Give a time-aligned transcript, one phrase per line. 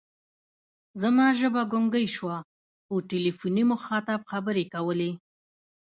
[1.01, 2.37] زما ژبه ګونګۍ شوه،
[2.85, 5.11] خو تلیفوني مخاطب خبرې کولې.